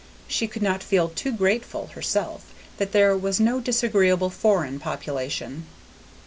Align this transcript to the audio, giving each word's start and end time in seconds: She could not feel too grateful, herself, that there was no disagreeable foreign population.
She 0.27 0.47
could 0.47 0.63
not 0.63 0.81
feel 0.81 1.09
too 1.09 1.31
grateful, 1.31 1.85
herself, 1.93 2.55
that 2.79 2.91
there 2.91 3.15
was 3.15 3.39
no 3.39 3.59
disagreeable 3.59 4.31
foreign 4.31 4.79
population. 4.79 5.67